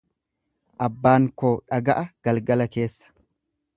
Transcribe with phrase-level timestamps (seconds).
[0.85, 3.15] Abbaan koo dhaga'a galgala keessa.